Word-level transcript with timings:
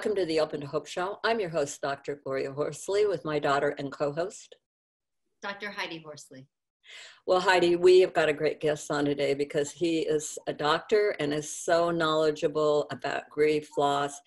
Welcome 0.00 0.16
to 0.16 0.24
the 0.24 0.40
Open 0.40 0.62
to 0.62 0.66
Hope 0.66 0.86
Show. 0.86 1.18
I'm 1.24 1.40
your 1.40 1.50
host, 1.50 1.78
Dr. 1.82 2.22
Gloria 2.24 2.52
Horsley, 2.52 3.04
with 3.04 3.22
my 3.22 3.38
daughter 3.38 3.74
and 3.76 3.92
co 3.92 4.14
host, 4.14 4.56
Dr. 5.42 5.70
Heidi 5.70 5.98
Horsley. 6.02 6.46
Well, 7.26 7.38
Heidi, 7.38 7.76
we 7.76 8.00
have 8.00 8.14
got 8.14 8.30
a 8.30 8.32
great 8.32 8.60
guest 8.60 8.90
on 8.90 9.04
today 9.04 9.34
because 9.34 9.70
he 9.70 9.98
is 9.98 10.38
a 10.46 10.54
doctor 10.54 11.14
and 11.20 11.34
is 11.34 11.54
so 11.54 11.90
knowledgeable 11.90 12.86
about 12.90 13.28
grief, 13.28 13.68
loss, 13.76 14.18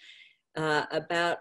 uh, 0.55 0.83
about 0.91 1.39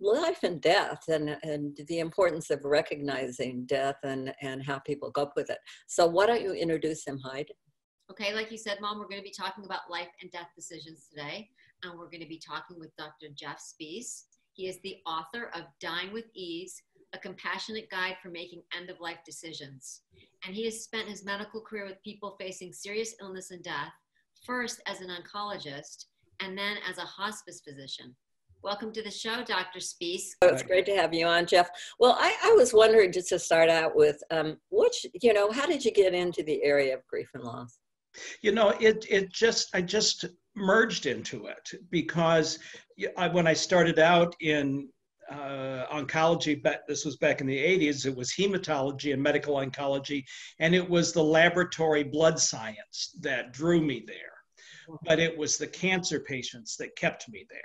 life 0.00 0.42
and 0.42 0.58
death, 0.62 1.02
and, 1.08 1.36
and 1.42 1.78
the 1.88 1.98
importance 1.98 2.48
of 2.48 2.64
recognizing 2.64 3.66
death 3.66 3.96
and, 4.04 4.32
and 4.40 4.64
how 4.64 4.78
people 4.78 5.12
cope 5.12 5.32
with 5.36 5.50
it. 5.50 5.58
So, 5.86 6.06
why 6.06 6.24
don't 6.24 6.40
you 6.40 6.54
introduce 6.54 7.06
him, 7.06 7.20
Heidi? 7.22 7.52
Okay, 8.10 8.32
like 8.32 8.50
you 8.50 8.56
said, 8.56 8.78
Mom, 8.80 8.98
we're 8.98 9.08
going 9.08 9.20
to 9.20 9.22
be 9.22 9.34
talking 9.38 9.66
about 9.66 9.90
life 9.90 10.08
and 10.22 10.30
death 10.30 10.48
decisions 10.56 11.08
today 11.10 11.50
and 11.84 11.98
we're 11.98 12.10
going 12.10 12.20
to 12.20 12.26
be 12.26 12.38
talking 12.38 12.78
with 12.78 12.96
Dr. 12.96 13.26
Jeff 13.34 13.60
Spiess. 13.60 14.24
He 14.52 14.68
is 14.68 14.78
the 14.82 14.98
author 15.06 15.50
of 15.54 15.62
Dying 15.80 16.12
with 16.12 16.24
Ease, 16.34 16.80
a 17.12 17.18
compassionate 17.18 17.90
guide 17.90 18.16
for 18.22 18.30
making 18.30 18.62
end 18.76 18.90
of 18.90 19.00
life 19.00 19.18
decisions. 19.26 20.02
And 20.46 20.54
he 20.54 20.64
has 20.64 20.82
spent 20.82 21.08
his 21.08 21.24
medical 21.24 21.60
career 21.60 21.86
with 21.86 22.02
people 22.02 22.36
facing 22.40 22.72
serious 22.72 23.14
illness 23.20 23.50
and 23.50 23.62
death, 23.62 23.92
first 24.44 24.80
as 24.86 25.00
an 25.00 25.08
oncologist 25.08 26.06
and 26.40 26.56
then 26.56 26.76
as 26.88 26.98
a 26.98 27.02
hospice 27.02 27.60
physician. 27.66 28.14
Welcome 28.62 28.92
to 28.92 29.02
the 29.02 29.10
show, 29.10 29.44
Dr. 29.44 29.78
Spiess. 29.78 30.30
Oh, 30.40 30.48
it's 30.48 30.62
great 30.62 30.86
to 30.86 30.96
have 30.96 31.12
you 31.12 31.26
on, 31.26 31.44
Jeff. 31.44 31.68
Well, 31.98 32.16
I, 32.18 32.34
I 32.44 32.52
was 32.52 32.72
wondering 32.72 33.12
just 33.12 33.28
to 33.28 33.38
start 33.38 33.68
out 33.68 33.94
with, 33.94 34.22
um, 34.30 34.56
which, 34.70 35.04
you 35.20 35.34
know, 35.34 35.50
how 35.50 35.66
did 35.66 35.84
you 35.84 35.92
get 35.92 36.14
into 36.14 36.42
the 36.42 36.62
area 36.62 36.94
of 36.94 37.06
grief 37.06 37.28
and 37.34 37.44
loss? 37.44 37.78
You 38.42 38.52
know, 38.52 38.70
it 38.80 39.04
it 39.10 39.32
just 39.32 39.74
I 39.74 39.82
just 39.82 40.24
merged 40.54 41.06
into 41.06 41.46
it 41.46 41.70
because 41.90 42.58
I, 43.16 43.28
when 43.28 43.46
I 43.46 43.54
started 43.54 43.98
out 43.98 44.34
in 44.40 44.88
uh, 45.30 45.86
oncology, 45.92 46.60
but 46.62 46.82
this 46.86 47.04
was 47.04 47.16
back 47.16 47.40
in 47.40 47.46
the 47.46 47.56
80s, 47.56 48.06
it 48.06 48.14
was 48.14 48.32
hematology 48.32 49.12
and 49.12 49.22
medical 49.22 49.56
oncology, 49.56 50.24
and 50.60 50.74
it 50.74 50.88
was 50.88 51.12
the 51.12 51.22
laboratory 51.22 52.04
blood 52.04 52.38
science 52.38 53.16
that 53.20 53.52
drew 53.52 53.80
me 53.80 54.04
there. 54.06 54.98
But 55.04 55.18
it 55.18 55.36
was 55.36 55.56
the 55.56 55.66
cancer 55.66 56.20
patients 56.20 56.76
that 56.76 56.96
kept 56.96 57.28
me 57.30 57.46
there. 57.48 57.60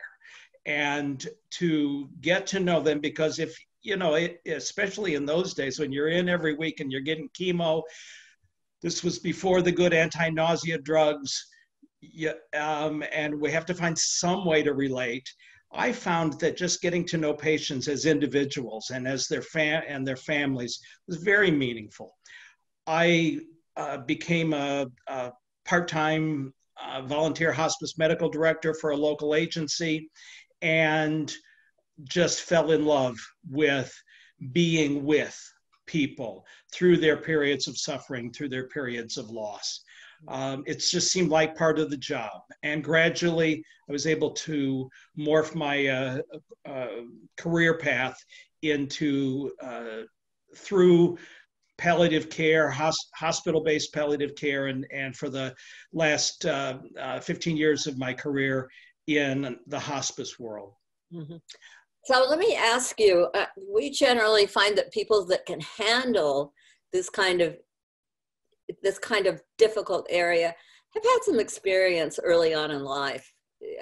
And 0.66 1.28
to 1.52 2.10
get 2.22 2.48
to 2.48 2.60
know 2.60 2.80
them, 2.80 3.00
because 3.00 3.40
if, 3.40 3.58
you 3.82 3.98
know, 3.98 4.16
it, 4.16 4.40
especially 4.45 5.16
in 5.16 5.26
those 5.26 5.54
days 5.54 5.80
when 5.80 5.92
you're 5.92 6.10
in 6.10 6.30
every 6.30 6.56
week 6.56 6.80
and 6.80 6.92
you're 6.92 7.02
getting 7.02 7.30
chemo, 7.30 7.84
this 8.82 9.04
was 9.04 9.20
before 9.20 9.62
the 9.62 9.72
good 9.72 9.94
anti 9.94 10.30
nausea 10.30 10.78
drugs 10.78 11.45
yeah, 12.02 12.33
um, 12.58 13.03
and 13.11 13.39
we 13.39 13.52
have 13.52 13.66
to 13.67 13.73
find 13.73 13.97
some 13.97 14.45
way 14.45 14.64
to 14.64 14.73
relate. 14.73 15.28
I 15.72 15.92
found 15.92 16.39
that 16.39 16.58
just 16.58 16.81
getting 16.81 17.05
to 17.08 17.17
know 17.17 17.33
patients 17.33 17.88
as 17.88 18.05
individuals 18.05 18.89
and 18.89 19.08
as 19.08 19.28
their 19.28 19.42
fam- 19.42 19.83
and 19.88 20.08
their 20.08 20.16
families 20.16 20.80
was 21.08 21.17
very 21.17 21.52
meaningful. 21.52 22.16
I 22.88 23.42
uh, 23.77 23.97
became 23.97 24.53
a, 24.53 24.88
a 25.08 25.31
part-time 25.66 26.54
uh, 26.83 27.02
volunteer 27.04 27.52
hospice 27.52 27.98
medical 27.98 28.30
director 28.30 28.73
for 28.73 28.92
a 28.92 28.98
local 28.98 29.36
agency, 29.36 30.10
and 30.61 31.31
just 32.04 32.42
fell 32.42 32.71
in 32.71 32.86
love 32.86 33.17
with 33.49 33.93
being 34.54 35.05
with 35.05 35.37
people 35.86 36.45
through 36.71 36.98
their 36.98 37.17
periods 37.17 37.67
of 37.67 37.77
suffering, 37.77 38.31
through 38.31 38.49
their 38.49 38.67
periods 38.67 39.17
of 39.17 39.30
loss. 39.30 39.83
Um, 40.27 40.63
it 40.67 40.80
just 40.80 41.11
seemed 41.11 41.30
like 41.30 41.55
part 41.55 41.80
of 41.80 41.89
the 41.89 41.97
job. 41.97 42.41
And 42.63 42.83
gradually, 42.83 43.63
I 43.87 43.91
was 43.91 44.05
able 44.05 44.31
to 44.31 44.89
morph 45.17 45.55
my 45.55 45.87
uh, 45.87 46.19
uh, 46.67 46.87
career 47.37 47.77
path 47.77 48.17
into 48.61 49.52
uh, 49.61 50.02
through 50.55 51.17
palliative 51.77 52.30
care, 52.30 52.69
hos- 52.69 53.09
hospital 53.15 53.61
based 53.61 53.93
palliative 53.93 54.35
care, 54.35 54.67
and, 54.67 54.85
and 54.93 55.15
for 55.15 55.30
the 55.30 55.55
last 55.93 56.45
uh, 56.45 56.80
uh, 56.99 57.19
15 57.19 57.55
years 57.55 57.87
of 57.87 57.97
my 57.97 58.13
career 58.13 58.69
in 59.07 59.57
the 59.67 59.80
hospice 59.80 60.37
world. 60.37 60.73
Mm-hmm. 61.13 61.37
So 62.05 62.25
let 62.30 62.39
me 62.39 62.55
ask 62.55 62.99
you 62.99 63.27
uh, 63.33 63.45
we 63.71 63.89
generally 63.89 64.45
find 64.45 64.77
that 64.77 64.91
people 64.91 65.25
that 65.27 65.45
can 65.45 65.59
handle 65.61 66.53
this 66.91 67.09
kind 67.09 67.41
of 67.41 67.57
this 68.84 69.00
kind 69.00 69.28
of 69.28 69.42
difficult 69.58 70.06
area 70.10 70.56
have 70.94 71.04
had 71.04 71.20
some 71.23 71.40
experience 71.40 72.20
early 72.23 72.54
on 72.54 72.72
in 72.72 72.84
life. 72.84 73.32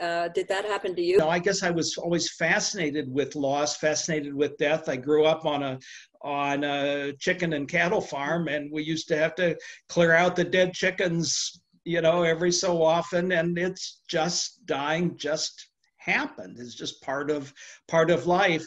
Uh, 0.01 0.27
did 0.29 0.47
that 0.47 0.65
happen 0.65 0.95
to 0.95 1.01
you? 1.01 1.17
No, 1.17 1.29
I 1.29 1.39
guess 1.39 1.61
I 1.61 1.69
was 1.69 1.97
always 1.97 2.33
fascinated 2.33 3.11
with 3.11 3.35
loss, 3.35 3.77
fascinated 3.77 4.33
with 4.33 4.57
death. 4.57 4.89
I 4.89 4.95
grew 4.95 5.25
up 5.25 5.45
on 5.45 5.61
a 5.63 5.79
on 6.23 6.63
a 6.63 7.13
chicken 7.19 7.53
and 7.53 7.67
cattle 7.67 8.01
farm, 8.01 8.47
and 8.47 8.71
we 8.71 8.83
used 8.83 9.07
to 9.09 9.17
have 9.17 9.35
to 9.35 9.55
clear 9.87 10.13
out 10.13 10.35
the 10.35 10.43
dead 10.43 10.73
chickens, 10.73 11.61
you 11.85 12.01
know, 12.01 12.23
every 12.23 12.51
so 12.51 12.81
often, 12.81 13.31
and 13.31 13.57
it's 13.57 14.01
just 14.07 14.65
dying 14.65 15.15
just 15.15 15.69
happened. 15.97 16.57
It's 16.59 16.73
just 16.73 17.01
part 17.03 17.29
of 17.29 17.53
part 17.87 18.09
of 18.09 18.25
life. 18.25 18.65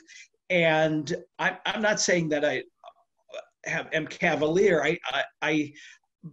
And 0.48 1.12
I, 1.38 1.58
I'm 1.66 1.82
not 1.82 2.00
saying 2.00 2.28
that 2.30 2.44
I 2.44 2.62
have 3.64 3.88
am 3.92 4.06
cavalier. 4.06 4.82
I 4.82 4.96
I, 5.06 5.24
I 5.42 5.72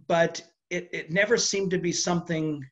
but 0.06 0.42
it, 0.70 0.88
it 0.92 1.10
never 1.10 1.36
seemed 1.36 1.70
to 1.70 1.78
be 1.78 1.92
something 1.92 2.64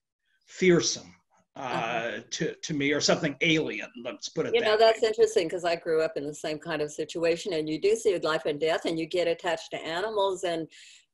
fearsome 0.47 1.15
uh, 1.57 1.61
uh-huh. 1.61 2.11
to, 2.31 2.55
to 2.63 2.75
me 2.75 2.93
or 2.93 3.01
something 3.01 3.35
alien 3.41 3.89
let's 4.05 4.29
put 4.29 4.47
it 4.47 4.49
that 4.49 4.53
way. 4.53 4.59
you 4.59 4.65
that 4.65 4.79
know 4.79 4.87
that's 4.87 5.03
way. 5.03 5.09
interesting 5.09 5.49
because 5.49 5.65
i 5.65 5.75
grew 5.75 6.03
up 6.03 6.13
in 6.17 6.27
the 6.27 6.35
same 6.35 6.59
kind 6.59 6.83
of 6.83 6.91
situation 6.91 7.55
and 7.55 7.69
you 7.69 7.81
do 7.81 7.97
see 7.97 8.17
life 8.19 8.45
and 8.47 8.61
death 8.61 8.85
and 8.85 8.99
you 8.99 9.07
get 9.07 9.27
attached 9.27 9.71
to 9.71 9.79
animals 9.79 10.45
and 10.45 10.69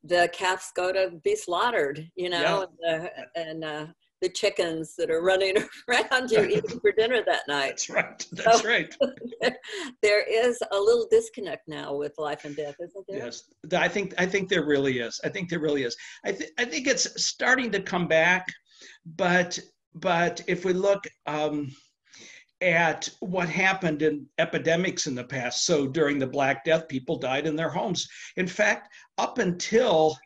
the 0.05 0.29
calves 0.33 0.73
go 0.75 0.93
to 0.93 1.13
be 1.23 1.37
slaughtered 1.37 2.11
you 2.17 2.29
know 2.29 2.67
yeah. 2.83 2.95
and, 2.95 3.05
uh, 3.05 3.09
and 3.37 3.65
uh, 3.65 3.87
the 4.23 4.29
chickens 4.29 4.95
that 4.97 5.11
are 5.11 5.21
running 5.21 5.57
around 5.89 6.31
you 6.31 6.43
eating 6.45 6.81
for 6.81 6.93
dinner 6.93 7.23
that 7.27 7.43
night. 7.49 7.71
That's 7.71 7.91
right. 7.91 8.27
That's 8.33 8.63
so, 8.63 8.69
right. 8.69 8.97
there 10.03 10.23
is 10.23 10.63
a 10.71 10.79
little 10.79 11.07
disconnect 11.11 11.69
now 11.69 11.95
with 11.95 12.15
life 12.17 12.47
and 12.47 12.57
death, 12.57 12.77
isn't 12.81 13.05
there? 13.09 13.19
Yes, 13.19 13.43
I 13.73 13.89
think 13.89 14.15
I 14.17 14.25
think 14.25 14.49
there 14.49 14.65
really 14.65 15.01
is. 15.01 15.21
I 15.25 15.29
think 15.29 15.51
there 15.51 15.61
really 15.61 15.83
is. 15.83 15.97
I 16.25 16.33
think 16.33 16.51
I 16.59 16.65
think 16.65 16.87
it's 16.87 17.23
starting 17.23 17.71
to 17.73 17.83
come 17.83 18.07
back, 18.07 18.47
but 19.05 19.59
but 19.95 20.41
if 20.47 20.65
we 20.65 20.73
look. 20.73 21.05
Um, 21.27 21.71
at 22.61 23.09
what 23.19 23.49
happened 23.49 24.03
in 24.03 24.25
epidemics 24.39 25.09
in 25.09 25.17
the 25.17 25.25
past. 25.25 25.67
So 25.67 25.89
during 25.89 26.21
the 26.21 26.29
Black 26.29 26.65
Death, 26.65 26.87
people 26.87 27.19
died 27.19 27.45
in 27.45 27.57
their 27.57 27.71
homes. 27.71 28.09
In 28.37 28.47
fact, 28.47 28.95
up 29.19 29.39
until 29.39 30.17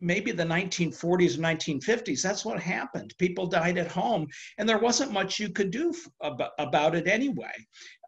maybe 0.00 0.30
the 0.32 0.44
1940s 0.44 1.36
and 1.36 1.44
1950s 1.44 2.22
that's 2.22 2.44
what 2.44 2.60
happened. 2.60 3.14
People 3.18 3.46
died 3.46 3.78
at 3.78 3.90
home 3.90 4.26
and 4.58 4.68
there 4.68 4.78
wasn't 4.78 5.12
much 5.12 5.40
you 5.40 5.50
could 5.50 5.70
do 5.70 5.94
about, 6.20 6.52
about 6.58 6.94
it 6.94 7.08
anyway. 7.08 7.54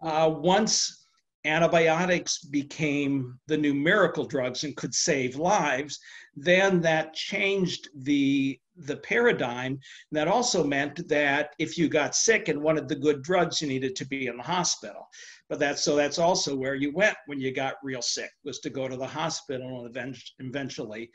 Uh, 0.03 0.31
once 0.35 1.07
antibiotics 1.45 2.45
became 2.45 3.39
the 3.47 3.57
new 3.57 3.73
miracle 3.73 4.27
drugs 4.27 4.65
and 4.65 4.77
could 4.77 4.95
save 4.95 5.37
lives 5.37 5.99
then 6.37 6.81
that 6.81 7.15
changed 7.15 7.89
the 7.95 8.59
the 8.87 8.97
paradigm. 8.99 9.81
That 10.13 10.29
also 10.29 10.63
meant 10.63 11.09
that 11.09 11.55
if 11.59 11.77
you 11.77 11.89
got 11.89 12.15
sick 12.15 12.49
and 12.49 12.63
wanted 12.63 12.89
the 12.89 12.95
good 12.95 13.23
drugs 13.23 13.61
you 13.61 13.69
needed 13.69 13.97
to 13.97 14.07
be 14.07 14.29
in 14.29 14.37
the 14.37 14.43
hospital. 14.43 15.09
But 15.49 15.59
that's 15.59 15.83
so 15.83 15.97
that's 15.97 16.19
also 16.19 16.55
where 16.55 16.75
you 16.75 16.93
went 16.93 17.17
when 17.27 17.41
you 17.41 17.53
got 17.53 17.75
real 17.83 18.03
sick 18.03 18.31
was 18.45 18.61
to 18.61 18.71
go 18.71 18.89
to 18.89 18.97
the 18.97 19.07
hospital 19.07 19.85
and 19.85 20.17
eventually 20.39 21.11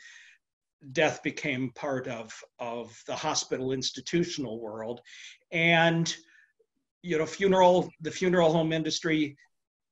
death 0.92 1.24
became 1.24 1.72
part 1.76 2.08
of, 2.08 2.34
of 2.60 3.02
the 3.08 3.16
hospital 3.16 3.72
institutional 3.72 4.60
world. 4.60 5.02
And, 5.52 6.14
you 7.02 7.18
know, 7.18 7.26
funeral, 7.26 7.90
the 8.02 8.12
funeral 8.12 8.52
home 8.52 8.74
industry 8.74 9.38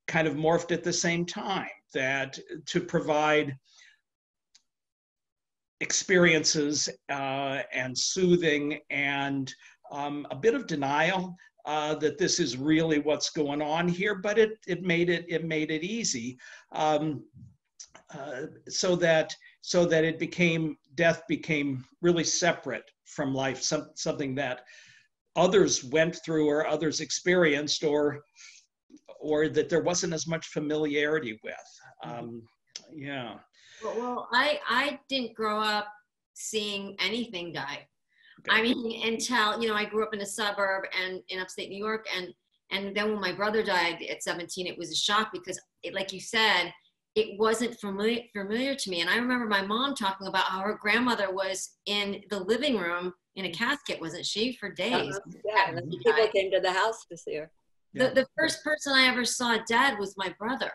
kind 0.07 0.27
of 0.27 0.35
morphed 0.35 0.71
at 0.71 0.83
the 0.83 0.93
same 0.93 1.25
time 1.25 1.69
that 1.93 2.37
to 2.65 2.81
provide 2.81 3.55
experiences 5.79 6.87
uh, 7.09 7.61
and 7.73 7.97
soothing 7.97 8.79
and 8.89 9.53
um, 9.91 10.25
a 10.31 10.35
bit 10.35 10.53
of 10.53 10.67
denial 10.67 11.35
uh, 11.65 11.95
that 11.95 12.17
this 12.17 12.39
is 12.39 12.57
really 12.57 12.99
what's 12.99 13.29
going 13.29 13.61
on 13.61 13.87
here, 13.87 14.15
but 14.15 14.37
it 14.39 14.57
it 14.67 14.81
made 14.83 15.09
it 15.09 15.25
it 15.27 15.45
made 15.45 15.69
it 15.69 15.83
easy, 15.83 16.37
um, 16.71 17.23
uh, 18.15 18.43
so 18.67 18.95
that 18.95 19.35
so 19.61 19.85
that 19.85 20.03
it 20.03 20.17
became 20.17 20.75
death 20.95 21.23
became 21.27 21.83
really 22.01 22.23
separate 22.23 22.83
from 23.05 23.33
life, 23.33 23.61
some, 23.61 23.89
something 23.95 24.35
that 24.35 24.61
others 25.35 25.83
went 25.83 26.19
through 26.25 26.47
or 26.47 26.67
others 26.67 26.99
experienced, 26.99 27.83
or 27.83 28.21
or 29.19 29.47
that 29.47 29.69
there 29.69 29.83
wasn't 29.83 30.13
as 30.13 30.27
much 30.27 30.47
familiarity 30.47 31.39
with. 31.43 31.53
Um, 32.03 32.41
yeah. 32.93 33.35
Well, 33.83 33.95
well, 33.97 34.27
I 34.33 34.59
I 34.67 34.99
didn't 35.09 35.35
grow 35.35 35.59
up 35.59 35.87
seeing 36.33 36.95
anything 36.99 37.53
die. 37.53 37.87
Okay. 38.39 38.59
I 38.59 38.61
mean, 38.61 39.07
until 39.07 39.61
you 39.61 39.67
know, 39.67 39.75
I 39.75 39.85
grew 39.85 40.03
up 40.03 40.13
in 40.13 40.21
a 40.21 40.25
suburb 40.25 40.85
and 40.99 41.21
in 41.29 41.39
upstate 41.39 41.69
New 41.69 41.77
York, 41.77 42.07
and 42.15 42.33
and 42.71 42.95
then 42.95 43.11
when 43.11 43.21
my 43.21 43.33
brother 43.33 43.61
died 43.61 44.01
at 44.09 44.23
17, 44.23 44.65
it 44.65 44.77
was 44.77 44.91
a 44.91 44.95
shock 44.95 45.31
because, 45.33 45.59
it, 45.83 45.93
like 45.93 46.13
you 46.13 46.21
said, 46.21 46.71
it 47.15 47.37
wasn't 47.37 47.79
familiar 47.79 48.21
familiar 48.33 48.75
to 48.75 48.89
me. 48.89 49.01
And 49.01 49.09
I 49.09 49.17
remember 49.17 49.45
my 49.45 49.61
mom 49.61 49.95
talking 49.95 50.27
about 50.27 50.45
how 50.45 50.61
her 50.61 50.77
grandmother 50.81 51.31
was 51.31 51.71
in 51.85 52.21
the 52.29 52.39
living 52.39 52.77
room 52.77 53.13
in 53.35 53.45
a 53.45 53.51
casket, 53.51 53.99
wasn't 53.99 54.25
she, 54.25 54.53
for 54.53 54.71
days? 54.71 54.95
Uh-huh. 54.95 55.19
Yeah, 55.45 55.79
people 56.03 56.27
came 56.33 56.51
to 56.51 56.59
the 56.59 56.71
house 56.71 57.05
to 57.11 57.17
see 57.17 57.35
her. 57.35 57.51
The, 57.93 58.09
the 58.09 58.27
first 58.37 58.63
person 58.63 58.93
I 58.93 59.07
ever 59.07 59.25
saw 59.25 59.57
dead 59.67 59.99
was 59.99 60.15
my 60.17 60.33
brother. 60.39 60.71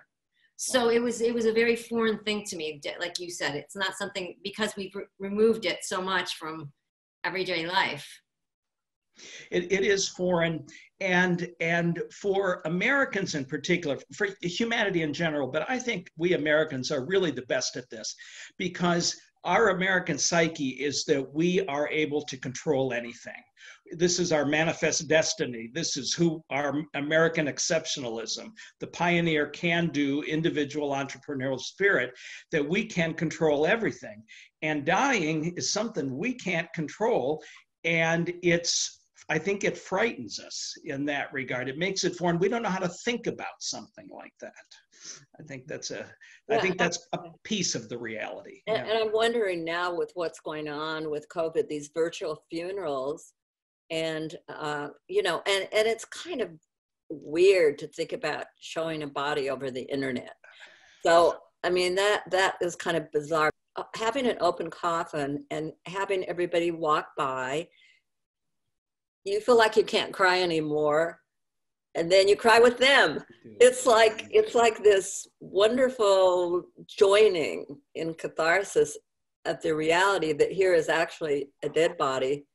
So 0.56 0.88
it 0.90 1.02
was 1.02 1.20
it 1.20 1.34
was 1.34 1.44
a 1.44 1.52
very 1.52 1.76
foreign 1.76 2.18
thing 2.20 2.44
to 2.46 2.56
me. 2.56 2.80
Like 2.98 3.18
you 3.18 3.30
said, 3.30 3.54
it's 3.54 3.76
not 3.76 3.96
something 3.96 4.36
because 4.42 4.74
we've 4.76 4.94
re- 4.94 5.04
removed 5.18 5.66
it 5.66 5.78
so 5.82 6.00
much 6.00 6.36
from 6.36 6.72
everyday 7.24 7.66
life. 7.66 8.06
It, 9.50 9.72
it 9.72 9.84
is 9.84 10.08
foreign, 10.08 10.66
and 11.00 11.48
and 11.60 12.02
for 12.12 12.62
Americans 12.64 13.34
in 13.34 13.44
particular, 13.44 13.98
for 14.14 14.28
humanity 14.42 15.02
in 15.02 15.12
general, 15.12 15.48
but 15.48 15.68
I 15.68 15.78
think 15.78 16.10
we 16.16 16.34
Americans 16.34 16.90
are 16.90 17.04
really 17.04 17.30
the 17.30 17.46
best 17.46 17.76
at 17.76 17.90
this 17.90 18.14
because 18.56 19.16
our 19.46 19.68
American 19.68 20.18
psyche 20.18 20.70
is 20.70 21.04
that 21.04 21.32
we 21.32 21.64
are 21.66 21.88
able 21.90 22.20
to 22.20 22.36
control 22.36 22.92
anything. 22.92 23.42
This 23.92 24.18
is 24.18 24.32
our 24.32 24.44
manifest 24.44 25.06
destiny. 25.06 25.70
This 25.72 25.96
is 25.96 26.12
who 26.12 26.42
our 26.50 26.82
American 26.94 27.46
exceptionalism, 27.46 28.48
the 28.80 28.88
pioneer 28.88 29.46
can 29.46 29.88
do 29.90 30.22
individual 30.22 30.90
entrepreneurial 30.90 31.60
spirit, 31.60 32.10
that 32.50 32.68
we 32.68 32.84
can 32.84 33.14
control 33.14 33.66
everything. 33.66 34.24
And 34.62 34.84
dying 34.84 35.54
is 35.56 35.72
something 35.72 36.16
we 36.16 36.34
can't 36.34 36.72
control. 36.72 37.40
And 37.84 38.32
it's 38.42 38.95
I 39.28 39.38
think 39.38 39.64
it 39.64 39.76
frightens 39.76 40.38
us 40.38 40.74
in 40.84 41.04
that 41.06 41.32
regard. 41.32 41.68
It 41.68 41.78
makes 41.78 42.04
it 42.04 42.16
foreign. 42.16 42.38
We 42.38 42.48
don't 42.48 42.62
know 42.62 42.68
how 42.68 42.78
to 42.78 42.88
think 42.88 43.26
about 43.26 43.46
something 43.60 44.08
like 44.12 44.34
that. 44.40 44.52
I 45.40 45.42
think 45.44 45.66
that's 45.66 45.90
a, 45.90 46.06
yeah, 46.48 46.56
I 46.56 46.60
think 46.60 46.78
that's 46.78 47.06
a 47.12 47.18
piece 47.44 47.74
of 47.74 47.88
the 47.88 47.98
reality. 47.98 48.60
And, 48.66 48.76
yeah. 48.76 48.92
and, 48.92 48.98
I'm 48.98 49.12
wondering 49.12 49.64
now 49.64 49.94
with 49.94 50.10
what's 50.14 50.40
going 50.40 50.68
on 50.68 51.10
with 51.10 51.28
COVID, 51.28 51.68
these 51.68 51.90
virtual 51.94 52.44
funerals, 52.50 53.32
and 53.90 54.34
uh, 54.48 54.88
you 55.08 55.22
know, 55.22 55.42
and 55.46 55.68
and 55.72 55.86
it's 55.86 56.04
kind 56.04 56.40
of 56.40 56.50
weird 57.08 57.78
to 57.78 57.86
think 57.88 58.12
about 58.12 58.46
showing 58.60 59.02
a 59.02 59.06
body 59.06 59.48
over 59.50 59.70
the 59.70 59.82
internet. 59.82 60.34
So 61.04 61.36
I 61.62 61.70
mean 61.70 61.94
that 61.94 62.24
that 62.30 62.56
is 62.60 62.76
kind 62.76 62.96
of 62.96 63.10
bizarre. 63.12 63.50
Uh, 63.76 63.84
having 63.94 64.26
an 64.26 64.38
open 64.40 64.70
coffin 64.70 65.44
and 65.50 65.72
having 65.86 66.24
everybody 66.24 66.70
walk 66.70 67.08
by, 67.16 67.68
you 69.26 69.40
feel 69.40 69.58
like 69.58 69.76
you 69.76 69.82
can't 69.82 70.12
cry 70.12 70.40
anymore 70.40 71.20
and 71.96 72.10
then 72.12 72.28
you 72.28 72.36
cry 72.36 72.58
with 72.58 72.78
them. 72.78 73.22
It's 73.60 73.86
like 73.86 74.26
it's 74.30 74.54
like 74.54 74.82
this 74.82 75.26
wonderful 75.40 76.64
joining 76.86 77.66
in 77.94 78.14
catharsis 78.14 78.96
at 79.44 79.62
the 79.62 79.74
reality 79.74 80.32
that 80.34 80.52
here 80.52 80.74
is 80.74 80.88
actually 80.88 81.48
a 81.64 81.68
dead 81.68 81.96
body 81.96 82.46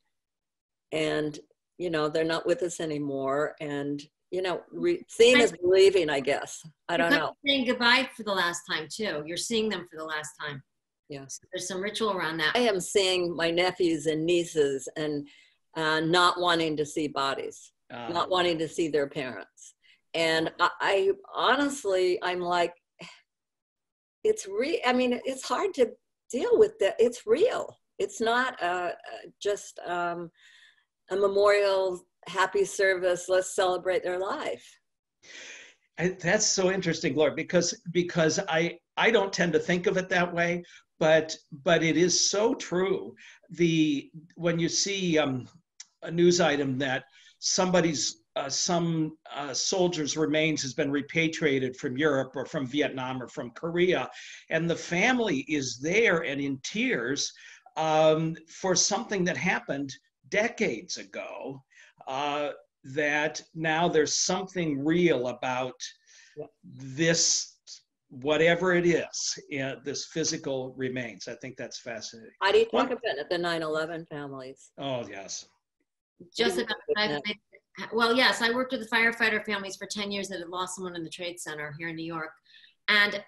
and 0.92 1.40
you 1.78 1.90
know 1.90 2.08
they're 2.08 2.24
not 2.24 2.46
with 2.46 2.62
us 2.64 2.80
anymore 2.80 3.56
and 3.62 4.04
you 4.30 4.42
know 4.42 4.62
re- 4.72 5.04
seeing 5.08 5.40
is 5.40 5.54
believing 5.54 6.10
i 6.10 6.20
guess. 6.20 6.62
I 6.90 6.98
don't 6.98 7.12
know. 7.12 7.34
saying 7.46 7.66
goodbye 7.66 8.10
for 8.16 8.24
the 8.24 8.34
last 8.34 8.62
time 8.70 8.88
too. 8.94 9.24
You're 9.26 9.38
seeing 9.38 9.70
them 9.70 9.88
for 9.90 9.98
the 9.98 10.06
last 10.06 10.32
time. 10.40 10.62
Yes. 11.10 11.40
There's 11.52 11.68
some 11.68 11.82
ritual 11.82 12.12
around 12.12 12.38
that. 12.38 12.56
I 12.56 12.60
am 12.60 12.80
seeing 12.80 13.36
my 13.36 13.52
nephews 13.52 14.06
and 14.06 14.26
nieces 14.26 14.88
and 14.96 15.28
uh, 15.76 16.00
not 16.02 16.40
wanting 16.40 16.76
to 16.78 16.86
see 16.86 17.08
bodies 17.08 17.72
um, 17.92 18.14
not 18.14 18.30
wanting 18.30 18.58
to 18.60 18.68
see 18.68 18.88
their 18.88 19.08
parents. 19.08 19.76
And 20.14 20.52
I, 20.60 20.70
I 20.82 21.12
honestly, 21.34 22.20
I'm 22.22 22.40
like, 22.40 22.74
it's 24.24 24.48
real. 24.48 24.80
I 24.86 24.94
mean, 24.94 25.20
it's 25.26 25.44
hard 25.44 25.74
to 25.76 25.92
deal 26.32 26.58
with 26.58 26.78
that. 26.80 26.96
It's 27.00 27.26
real. 27.26 27.76
It's 27.98 28.22
not 28.22 28.62
uh, 28.62 28.92
just 29.42 29.80
um, 29.86 30.32
a 31.10 31.16
memorial 31.16 32.02
happy 32.28 32.66
service. 32.66 33.26
Let's 33.30 33.56
celebrate 33.56 34.04
their 34.04 34.20
life. 34.20 34.66
And 35.98 36.20
that's 36.20 36.46
so 36.46 36.72
interesting, 36.72 37.16
Laura, 37.16 37.34
because 37.36 37.80
because 37.92 38.40
I 38.48 38.80
I 38.98 39.12
don't 39.12 39.34
tend 39.34 39.54
to 39.54 39.60
think 39.60 39.88
of 39.88 39.98
it 39.98 40.10
that 40.10 40.34
way, 40.34 40.64
but 41.00 41.36
but 41.64 41.84
it 41.84 41.98
is 41.98 42.30
so 42.30 42.56
true. 42.56 43.14
The 43.52 44.10
when 44.36 44.58
you 44.58 44.70
see 44.70 45.20
um, 45.20 45.48
a 46.04 46.12
news 46.12 46.40
item 46.42 46.78
that 46.80 47.04
somebody's 47.40 48.18
uh, 48.38 48.50
some 48.50 49.18
uh, 49.36 49.54
soldiers' 49.54 50.16
remains 50.16 50.62
has 50.62 50.74
been 50.74 50.90
repatriated 50.90 51.76
from 51.76 51.98
Europe 51.98 52.32
or 52.36 52.46
from 52.46 52.66
Vietnam 52.66 53.22
or 53.22 53.28
from 53.28 53.52
Korea, 53.52 54.10
and 54.50 54.70
the 54.70 54.76
family 54.76 55.40
is 55.50 55.80
there 55.80 56.24
and 56.24 56.40
in 56.40 56.58
tears 56.64 57.34
um, 57.76 58.36
for 58.48 58.74
something 58.74 59.26
that 59.26 59.36
happened 59.36 59.94
decades 60.30 60.98
ago. 60.98 61.62
Uh, 62.08 62.52
that 62.84 63.42
now 63.54 63.88
there's 63.88 64.16
something 64.16 64.84
real 64.84 65.28
about 65.28 65.80
this, 66.64 67.58
whatever 68.10 68.74
it 68.74 68.86
is, 68.86 69.40
uh, 69.62 69.76
this 69.84 70.08
physical 70.08 70.74
remains. 70.76 71.28
I 71.28 71.36
think 71.36 71.58
that's 71.58 71.80
fascinating. 71.80 72.32
How 72.42 72.52
do 72.52 72.58
you 72.60 72.66
talk 72.66 72.88
about 72.88 73.18
it, 73.18 73.30
the 73.30 73.38
9 73.38 73.62
11 73.62 74.08
families? 74.10 74.72
Oh, 74.78 75.08
yes. 75.08 75.46
Just 76.36 76.60
about 76.60 76.78
five. 76.96 77.22
well, 77.94 78.16
yes, 78.16 78.42
I 78.42 78.52
worked 78.52 78.72
with 78.72 78.82
the 78.82 78.96
firefighter 78.96 79.44
families 79.46 79.76
for 79.76 79.86
10 79.86 80.12
years 80.12 80.28
that 80.30 80.40
had 80.40 80.50
lost 80.50 80.76
someone 80.76 80.96
in 80.96 81.04
the 81.04 81.10
trade 81.10 81.40
center 81.40 81.74
here 81.78 81.90
in 81.90 81.96
New 81.96 82.06
York. 82.06 82.32
And 82.88 83.24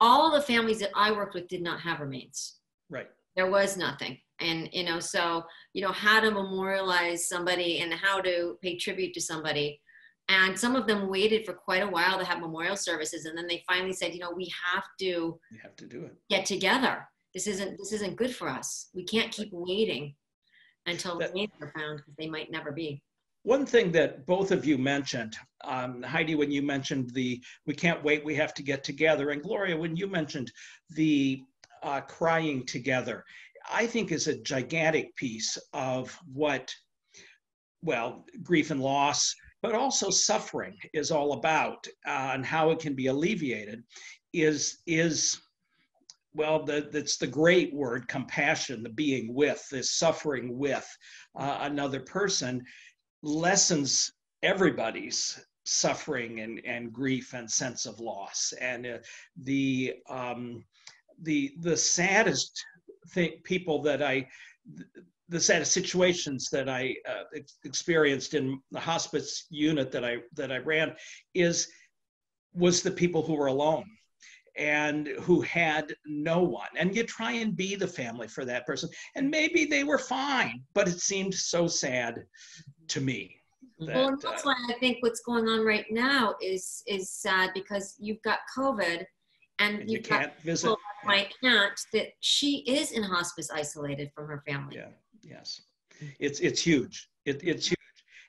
all 0.00 0.30
the 0.30 0.40
families 0.40 0.78
that 0.80 0.90
I 0.94 1.12
worked 1.12 1.34
with 1.34 1.48
did 1.48 1.62
not 1.62 1.80
have 1.80 2.00
remains. 2.00 2.56
Right. 2.88 3.08
There 3.36 3.50
was 3.50 3.76
nothing. 3.76 4.18
And, 4.40 4.68
you 4.72 4.84
know, 4.84 5.00
so, 5.00 5.44
you 5.74 5.82
know, 5.82 5.92
how 5.92 6.20
to 6.20 6.30
memorialize 6.30 7.28
somebody 7.28 7.80
and 7.80 7.92
how 7.92 8.20
to 8.22 8.56
pay 8.62 8.76
tribute 8.76 9.12
to 9.14 9.20
somebody. 9.20 9.80
And 10.28 10.58
some 10.58 10.76
of 10.76 10.86
them 10.86 11.08
waited 11.08 11.44
for 11.44 11.52
quite 11.52 11.82
a 11.82 11.88
while 11.88 12.18
to 12.18 12.24
have 12.24 12.40
memorial 12.40 12.76
services. 12.76 13.24
And 13.24 13.36
then 13.36 13.46
they 13.46 13.62
finally 13.66 13.92
said, 13.92 14.14
you 14.14 14.20
know, 14.20 14.32
we 14.34 14.50
have 14.72 14.84
to, 15.00 15.38
we 15.50 15.58
have 15.62 15.76
to 15.76 15.86
do 15.86 16.04
it. 16.04 16.14
Get 16.30 16.46
together. 16.46 17.06
This 17.34 17.46
isn't, 17.46 17.76
this 17.78 17.92
isn't 17.92 18.16
good 18.16 18.34
for 18.34 18.48
us. 18.48 18.88
We 18.94 19.04
can't 19.04 19.32
keep 19.32 19.50
waiting 19.52 20.14
until 20.86 21.18
that, 21.18 21.34
names 21.34 21.52
are 21.60 21.72
found 21.76 21.98
because 21.98 22.14
they 22.18 22.28
might 22.28 22.50
never 22.50 22.72
be. 22.72 23.02
One 23.42 23.64
thing 23.64 23.90
that 23.92 24.26
both 24.26 24.50
of 24.50 24.66
you 24.66 24.76
mentioned, 24.76 25.34
um, 25.64 26.02
Heidi, 26.02 26.34
when 26.34 26.50
you 26.50 26.62
mentioned 26.62 27.10
the 27.14 27.42
we 27.66 27.74
can't 27.74 28.04
wait, 28.04 28.24
we 28.24 28.34
have 28.34 28.52
to 28.54 28.62
get 28.62 28.84
together, 28.84 29.30
and 29.30 29.42
Gloria, 29.42 29.76
when 29.76 29.96
you 29.96 30.06
mentioned 30.06 30.52
the 30.90 31.42
uh, 31.82 32.02
crying 32.02 32.66
together, 32.66 33.24
I 33.72 33.86
think 33.86 34.12
is 34.12 34.26
a 34.26 34.40
gigantic 34.42 35.14
piece 35.16 35.56
of 35.72 36.16
what, 36.32 36.70
well, 37.82 38.26
grief 38.42 38.70
and 38.70 38.80
loss, 38.80 39.34
but 39.62 39.74
also 39.74 40.10
suffering 40.10 40.76
is 40.92 41.10
all 41.10 41.32
about, 41.32 41.86
uh, 42.06 42.32
and 42.34 42.44
how 42.44 42.70
it 42.70 42.78
can 42.78 42.94
be 42.94 43.06
alleviated, 43.06 43.82
is 44.32 44.78
is 44.86 45.40
well, 46.34 46.64
that's 46.64 47.16
the 47.16 47.26
great 47.26 47.74
word, 47.74 48.06
compassion, 48.08 48.82
the 48.82 48.88
being 48.88 49.34
with, 49.34 49.66
the 49.70 49.82
suffering 49.82 50.56
with 50.58 50.86
uh, 51.36 51.58
another 51.62 52.00
person, 52.00 52.64
lessens 53.22 54.12
everybody's 54.42 55.44
suffering 55.64 56.40
and, 56.40 56.60
and 56.64 56.92
grief 56.92 57.34
and 57.34 57.50
sense 57.50 57.84
of 57.84 57.98
loss. 58.00 58.52
And 58.60 58.86
uh, 58.86 58.98
the, 59.42 59.94
um, 60.08 60.64
the, 61.22 61.52
the 61.60 61.76
saddest 61.76 62.64
thing, 63.08 63.32
people 63.42 63.82
that 63.82 64.02
I, 64.02 64.28
the 65.28 65.40
saddest 65.40 65.72
situations 65.72 66.48
that 66.52 66.68
I 66.68 66.94
uh, 67.08 67.40
experienced 67.64 68.34
in 68.34 68.60
the 68.70 68.80
hospice 68.80 69.46
unit 69.50 69.90
that 69.92 70.04
I, 70.04 70.18
that 70.34 70.52
I 70.52 70.58
ran 70.58 70.94
is, 71.34 71.68
was 72.54 72.82
the 72.82 72.90
people 72.90 73.22
who 73.22 73.34
were 73.34 73.46
alone 73.46 73.84
and 74.56 75.08
who 75.20 75.40
had 75.42 75.94
no 76.06 76.42
one. 76.42 76.68
And 76.76 76.94
you 76.94 77.04
try 77.04 77.32
and 77.32 77.56
be 77.56 77.76
the 77.76 77.86
family 77.86 78.28
for 78.28 78.44
that 78.44 78.66
person. 78.66 78.88
And 79.14 79.30
maybe 79.30 79.64
they 79.64 79.84
were 79.84 79.98
fine, 79.98 80.62
but 80.74 80.88
it 80.88 81.00
seemed 81.00 81.34
so 81.34 81.66
sad 81.66 82.24
to 82.88 83.00
me 83.00 83.40
That, 83.80 83.96
well, 83.96 84.08
and 84.08 84.20
that's 84.20 84.42
uh, 84.44 84.48
why 84.48 84.74
I 84.74 84.78
think 84.78 84.98
what's 85.00 85.20
going 85.20 85.48
on 85.48 85.64
right 85.64 85.86
now 85.90 86.34
is 86.42 86.82
is 86.86 87.10
sad 87.10 87.50
because 87.54 87.96
you've 87.98 88.22
got 88.22 88.40
COVID, 88.56 89.04
and, 89.58 89.80
and 89.80 89.90
you 89.90 89.98
you've 89.98 90.08
got 90.08 90.20
can't 90.20 90.40
visit. 90.40 90.66
people 90.66 90.78
like 91.06 91.32
my 91.42 91.48
aunt 91.48 91.80
that 91.92 92.08
she 92.20 92.58
is 92.66 92.92
in 92.92 93.02
hospice 93.02 93.50
isolated 93.50 94.10
from 94.14 94.26
her 94.26 94.42
family. 94.46 94.76
Yeah, 94.76 94.88
yes. 95.22 95.62
It's 96.18 96.40
it's 96.40 96.60
huge. 96.60 97.08
It, 97.24 97.42
it's 97.42 97.68
huge. 97.68 97.76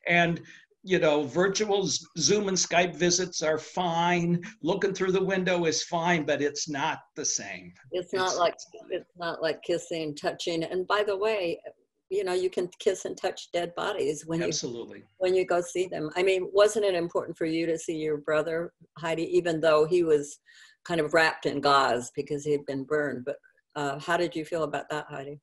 And 0.07 0.41
you 0.83 0.99
know, 0.99 1.23
virtual 1.23 1.87
Zoom 2.17 2.47
and 2.47 2.57
Skype 2.57 2.95
visits 2.95 3.41
are 3.41 3.57
fine. 3.57 4.41
Looking 4.61 4.93
through 4.93 5.11
the 5.11 5.23
window 5.23 5.65
is 5.65 5.83
fine, 5.83 6.25
but 6.25 6.41
it's 6.41 6.67
not 6.67 6.99
the 7.15 7.25
same. 7.25 7.73
It's 7.91 8.13
not 8.13 8.27
It's- 8.27 8.37
like 8.39 8.55
it's 8.89 9.15
not 9.17 9.41
like 9.41 9.61
kissing, 9.61 10.15
touching. 10.15 10.63
And 10.63 10.87
by 10.87 11.03
the 11.03 11.15
way, 11.15 11.61
you 12.09 12.23
know, 12.23 12.33
you 12.33 12.49
can 12.49 12.67
kiss 12.79 13.05
and 13.05 13.15
touch 13.15 13.51
dead 13.53 13.73
bodies 13.75 14.25
when 14.25 14.39
you 14.41 14.47
Absolutely. 14.47 15.03
when 15.17 15.33
you 15.35 15.45
go 15.45 15.61
see 15.61 15.87
them. 15.87 16.09
I 16.15 16.23
mean, 16.23 16.49
wasn't 16.51 16.85
it 16.85 16.95
important 16.95 17.37
for 17.37 17.45
you 17.45 17.65
to 17.67 17.77
see 17.77 17.95
your 17.95 18.17
brother 18.17 18.73
Heidi, 18.97 19.23
even 19.37 19.61
though 19.61 19.85
he 19.85 20.03
was 20.03 20.39
kind 20.83 20.99
of 20.99 21.13
wrapped 21.13 21.45
in 21.45 21.61
gauze 21.61 22.11
because 22.15 22.43
he 22.43 22.51
had 22.51 22.65
been 22.65 22.83
burned? 22.83 23.23
But 23.23 23.37
uh, 23.75 23.99
how 23.99 24.17
did 24.17 24.35
you 24.35 24.43
feel 24.43 24.63
about 24.63 24.89
that, 24.89 25.05
Heidi? 25.09 25.39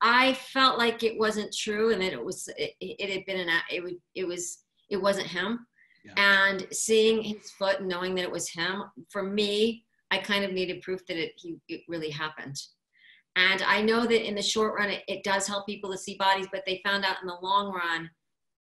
I 0.00 0.34
felt 0.34 0.78
like 0.78 1.02
it 1.02 1.18
wasn't 1.18 1.54
true, 1.54 1.92
and 1.92 2.00
that 2.02 2.12
it 2.12 2.24
was 2.24 2.48
it, 2.56 2.74
it 2.80 3.10
had 3.10 3.26
been 3.26 3.48
an 3.48 3.54
it 3.70 3.82
would 3.82 3.96
it 4.14 4.26
was 4.26 4.58
it 4.90 4.96
wasn't 4.96 5.26
him. 5.26 5.66
Yeah. 6.04 6.12
And 6.16 6.66
seeing 6.72 7.22
his 7.22 7.50
foot 7.50 7.80
and 7.80 7.88
knowing 7.88 8.14
that 8.14 8.22
it 8.22 8.30
was 8.30 8.48
him, 8.48 8.84
for 9.10 9.22
me, 9.22 9.84
I 10.10 10.18
kind 10.18 10.44
of 10.44 10.52
needed 10.52 10.82
proof 10.82 11.04
that 11.06 11.16
it 11.16 11.32
he 11.36 11.56
it 11.68 11.82
really 11.88 12.10
happened. 12.10 12.56
And 13.36 13.62
I 13.62 13.82
know 13.82 14.04
that 14.04 14.26
in 14.26 14.34
the 14.34 14.42
short 14.42 14.74
run, 14.78 14.90
it, 14.90 15.02
it 15.06 15.22
does 15.22 15.46
help 15.46 15.66
people 15.66 15.92
to 15.92 15.98
see 15.98 16.16
bodies, 16.18 16.48
but 16.50 16.64
they 16.66 16.80
found 16.84 17.04
out 17.04 17.20
in 17.22 17.28
the 17.28 17.38
long 17.40 17.72
run, 17.72 18.00
hmm. 18.00 18.08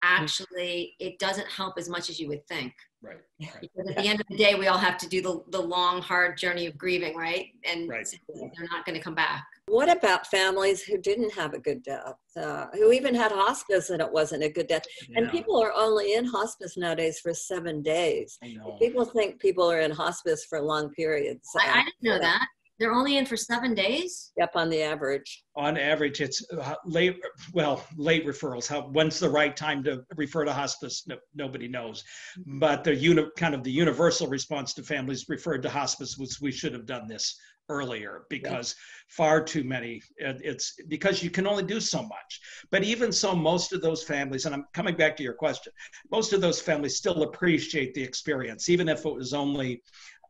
actually, 0.02 0.94
it 0.98 1.18
doesn't 1.18 1.46
help 1.48 1.78
as 1.78 1.88
much 1.88 2.10
as 2.10 2.18
you 2.18 2.28
would 2.28 2.46
think. 2.48 2.72
Right. 3.04 3.16
Right. 3.40 3.60
Because 3.60 3.90
at 3.90 3.96
the 3.96 4.08
end 4.08 4.20
of 4.20 4.26
the 4.28 4.36
day, 4.36 4.54
we 4.54 4.68
all 4.68 4.78
have 4.78 4.96
to 4.98 5.08
do 5.08 5.20
the, 5.20 5.42
the 5.50 5.60
long, 5.60 6.00
hard 6.00 6.38
journey 6.38 6.66
of 6.66 6.78
grieving, 6.78 7.14
right? 7.16 7.48
And 7.70 7.88
Right. 7.88 8.06
they're 8.28 8.68
not 8.70 8.86
going 8.86 8.96
to 8.96 9.02
come 9.02 9.14
back. 9.14 9.44
What 9.66 9.90
about 9.94 10.26
families 10.28 10.82
who 10.82 10.98
didn't 10.98 11.32
have 11.34 11.52
a 11.52 11.58
good 11.58 11.82
death, 11.82 12.14
uh, 12.40 12.66
who 12.74 12.92
even 12.92 13.14
had 13.14 13.32
hospice 13.32 13.90
and 13.90 14.00
it 14.00 14.10
wasn't 14.10 14.44
a 14.44 14.48
good 14.48 14.68
death? 14.68 14.84
And 15.16 15.30
people 15.30 15.60
are 15.62 15.72
only 15.74 16.14
in 16.14 16.24
hospice 16.24 16.76
nowadays 16.76 17.18
for 17.18 17.34
seven 17.34 17.82
days. 17.82 18.38
I 18.42 18.48
know. 18.48 18.76
People 18.80 19.04
think 19.04 19.40
people 19.40 19.70
are 19.70 19.80
in 19.80 19.90
hospice 19.90 20.44
for 20.44 20.60
long 20.60 20.90
periods. 20.90 21.48
I, 21.58 21.66
I 21.68 21.80
uh, 21.80 21.84
didn't 21.84 22.02
know 22.02 22.18
that. 22.20 22.46
They're 22.78 22.92
only 22.92 23.16
in 23.18 23.26
for 23.26 23.36
seven 23.36 23.74
days. 23.74 24.32
Yep, 24.36 24.50
on 24.56 24.68
the 24.68 24.82
average. 24.82 25.44
on 25.56 25.76
average, 25.78 26.20
it's 26.20 26.44
uh, 26.52 26.74
late, 26.84 27.16
well, 27.52 27.84
late 27.96 28.26
referrals. 28.26 28.66
How, 28.66 28.82
when's 28.82 29.20
the 29.20 29.28
right 29.28 29.56
time 29.56 29.84
to 29.84 30.02
refer 30.16 30.44
to 30.44 30.52
hospice? 30.52 31.04
No, 31.06 31.16
nobody 31.34 31.68
knows. 31.68 32.02
But 32.46 32.82
the 32.84 32.94
uni, 32.94 33.26
kind 33.38 33.54
of 33.54 33.62
the 33.62 33.70
universal 33.70 34.26
response 34.26 34.74
to 34.74 34.82
families 34.82 35.26
referred 35.28 35.62
to 35.62 35.70
hospice 35.70 36.18
was 36.18 36.40
we 36.40 36.50
should 36.50 36.72
have 36.72 36.86
done 36.86 37.06
this 37.06 37.36
earlier 37.70 38.24
because 38.28 38.74
far 39.08 39.42
too 39.42 39.64
many, 39.64 40.02
it- 40.18 40.40
it's 40.44 40.74
because 40.88 41.22
you 41.22 41.30
can 41.30 41.46
only 41.46 41.62
do 41.62 41.80
so 41.80 42.02
much. 42.02 42.40
But 42.70 42.84
even 42.84 43.10
so, 43.10 43.34
most 43.34 43.72
of 43.72 43.80
those 43.80 44.02
families, 44.02 44.44
and 44.44 44.54
I'm 44.54 44.66
coming 44.74 44.96
back 44.96 45.16
to 45.16 45.22
your 45.22 45.32
question, 45.32 45.72
most 46.10 46.32
of 46.34 46.40
those 46.42 46.60
families 46.60 46.96
still 46.96 47.22
appreciate 47.22 47.94
the 47.94 48.02
experience, 48.02 48.68
even 48.68 48.88
if 48.88 49.06
it 49.06 49.14
was 49.14 49.32
only 49.32 49.82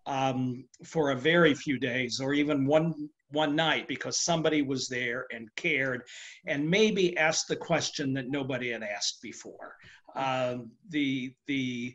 um, 0.07 0.65
for 0.85 1.11
a 1.11 1.17
very 1.17 1.55
few 1.55 1.79
days 1.79 2.21
or 2.21 2.35
even 2.35 2.67
one 2.67 2.95
one 3.31 3.57
night 3.57 3.89
because 3.89 4.21
somebody 4.21 4.63
was 4.63 4.87
there 4.87 5.27
and 5.33 5.49
cared 5.57 6.03
and 6.47 6.69
maybe 6.69 7.17
asked 7.17 7.49
the 7.49 7.57
question 7.57 8.13
that 8.13 8.29
nobody 8.29 8.71
had 8.71 8.83
asked 8.83 9.21
before 9.23 9.75
um, 10.15 10.71
the 10.91 11.35
the 11.47 11.95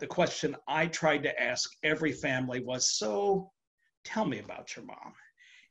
the 0.00 0.06
question 0.06 0.56
i 0.68 0.86
tried 0.86 1.22
to 1.22 1.42
ask 1.42 1.70
every 1.82 2.12
family 2.12 2.60
was 2.60 2.96
so 2.96 3.50
tell 4.04 4.24
me 4.24 4.38
about 4.38 4.74
your 4.74 4.84
mom 4.84 5.12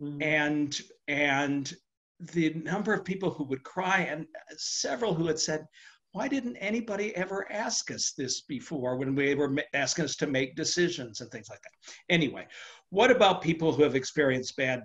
Mm. 0.01 0.23
and 0.23 0.81
and 1.07 1.73
the 2.19 2.53
number 2.55 2.93
of 2.93 3.05
people 3.05 3.29
who 3.31 3.43
would 3.45 3.63
cry 3.63 3.99
and 4.01 4.25
several 4.57 5.13
who 5.13 5.27
had 5.27 5.39
said 5.39 5.65
why 6.13 6.27
didn't 6.27 6.55
anybody 6.57 7.15
ever 7.15 7.51
ask 7.51 7.91
us 7.91 8.13
this 8.17 8.41
before 8.41 8.97
when 8.97 9.13
we 9.13 9.35
were 9.35 9.55
asking 9.73 10.05
us 10.05 10.15
to 10.15 10.27
make 10.27 10.55
decisions 10.55 11.21
and 11.21 11.29
things 11.31 11.49
like 11.49 11.61
that? 11.61 11.93
Anyway 12.09 12.47
what 12.89 13.09
about 13.09 13.41
people 13.41 13.73
who 13.73 13.83
have 13.83 13.95
experienced 13.95 14.55
bad 14.55 14.83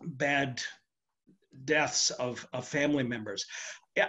bad 0.00 0.62
deaths 1.64 2.10
of, 2.12 2.46
of 2.52 2.66
family 2.66 3.02
members? 3.02 3.44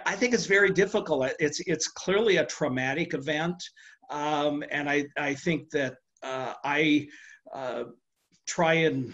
I 0.04 0.14
think 0.16 0.32
it's 0.32 0.46
very 0.46 0.70
difficult. 0.70 1.30
It's 1.38 1.60
it's 1.66 1.88
clearly 1.88 2.36
a 2.36 2.46
traumatic 2.46 3.14
event 3.14 3.62
um, 4.10 4.62
and 4.70 4.88
i 4.88 5.04
i 5.16 5.34
think 5.34 5.70
that 5.70 5.96
uh, 6.22 6.54
i 6.64 7.06
uh, 7.52 7.84
try 8.46 8.74
and 8.74 9.12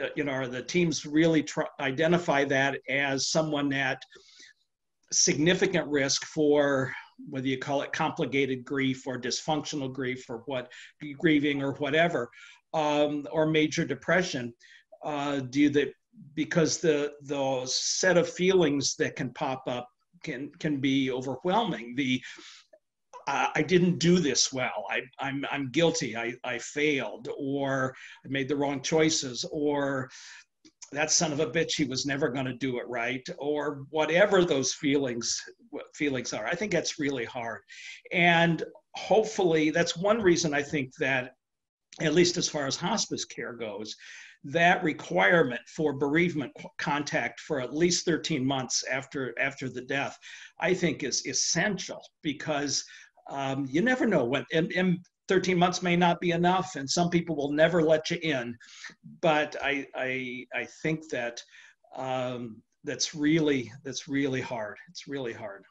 uh, 0.00 0.06
you 0.16 0.24
know, 0.24 0.48
the 0.48 0.62
teams 0.62 1.04
really 1.04 1.42
try, 1.42 1.66
identify 1.78 2.44
that 2.44 2.78
as 2.88 3.28
someone 3.28 3.70
at 3.74 4.02
significant 5.12 5.86
risk 5.88 6.24
for 6.24 6.92
whether 7.28 7.46
you 7.46 7.58
call 7.58 7.82
it 7.82 7.92
complicated 7.92 8.64
grief 8.64 9.06
or 9.06 9.20
dysfunctional 9.20 9.92
grief 9.92 10.28
or 10.28 10.42
what 10.46 10.72
grieving 11.18 11.62
or 11.62 11.72
whatever, 11.74 12.30
um, 12.74 13.26
or 13.30 13.46
major 13.46 13.84
depression. 13.84 14.52
Uh, 15.04 15.40
do 15.40 15.68
the 15.68 15.92
because 16.34 16.78
the 16.78 17.12
those 17.22 17.76
set 17.76 18.16
of 18.16 18.28
feelings 18.28 18.94
that 18.96 19.16
can 19.16 19.30
pop 19.34 19.64
up 19.66 19.88
can 20.22 20.50
can 20.58 20.80
be 20.80 21.10
overwhelming. 21.10 21.94
The 21.96 22.22
I 23.26 23.62
didn't 23.62 23.98
do 23.98 24.18
this 24.18 24.52
well. 24.52 24.84
I, 24.90 25.02
I'm, 25.20 25.44
I'm 25.50 25.70
guilty. 25.70 26.16
I, 26.16 26.34
I 26.42 26.58
failed, 26.58 27.28
or 27.38 27.94
I 28.24 28.28
made 28.28 28.48
the 28.48 28.56
wrong 28.56 28.82
choices, 28.82 29.44
or 29.52 30.10
that 30.92 31.10
son 31.10 31.32
of 31.32 31.40
a 31.40 31.46
bitch, 31.46 31.76
he 31.76 31.84
was 31.84 32.06
never 32.06 32.28
going 32.28 32.46
to 32.46 32.52
do 32.52 32.78
it 32.78 32.88
right, 32.88 33.26
or 33.38 33.84
whatever 33.90 34.44
those 34.44 34.74
feelings 34.74 35.40
feelings 35.94 36.32
are. 36.32 36.46
I 36.46 36.54
think 36.54 36.72
that's 36.72 36.98
really 36.98 37.24
hard, 37.24 37.60
and 38.12 38.62
hopefully 38.94 39.70
that's 39.70 39.96
one 39.96 40.20
reason 40.20 40.54
I 40.54 40.62
think 40.62 40.94
that, 40.96 41.32
at 42.00 42.14
least 42.14 42.36
as 42.36 42.48
far 42.48 42.66
as 42.66 42.76
hospice 42.76 43.24
care 43.24 43.54
goes, 43.54 43.96
that 44.44 44.82
requirement 44.82 45.60
for 45.68 45.92
bereavement 45.92 46.52
contact 46.78 47.40
for 47.40 47.60
at 47.60 47.74
least 47.74 48.04
13 48.04 48.44
months 48.44 48.84
after 48.90 49.34
after 49.38 49.68
the 49.68 49.82
death, 49.82 50.18
I 50.60 50.74
think 50.74 51.02
is 51.02 51.26
essential 51.26 52.02
because 52.22 52.84
um, 53.30 53.66
you 53.68 53.82
never 53.82 54.06
know 54.06 54.24
when 54.24 54.44
and, 54.52 54.72
and 54.72 54.98
13 55.32 55.56
months 55.58 55.82
may 55.82 55.96
not 55.96 56.20
be 56.20 56.32
enough 56.32 56.76
and 56.76 56.88
some 56.88 57.08
people 57.08 57.34
will 57.34 57.52
never 57.52 57.82
let 57.82 58.10
you 58.10 58.18
in 58.22 58.54
but 59.22 59.56
i 59.62 59.86
i 59.94 60.44
i 60.54 60.66
think 60.82 61.08
that 61.08 61.42
um, 61.96 62.62
that's 62.84 63.14
really 63.14 63.72
that's 63.82 64.08
really 64.08 64.42
hard 64.42 64.76
it's 64.90 65.08
really 65.08 65.32
hard 65.32 65.64